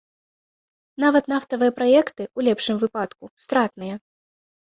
Нават 1.03 1.27
нафтавыя 1.33 1.71
праекты, 1.81 2.23
у 2.39 2.47
лепшым 2.47 2.75
выпадку, 2.85 3.25
стратныя. 3.43 3.95